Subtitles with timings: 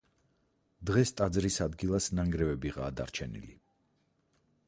[0.89, 3.53] დღეს ტაძრის ადგილას ნანგრევებიღაა დარჩენილი.